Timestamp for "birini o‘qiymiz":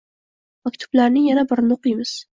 1.53-2.17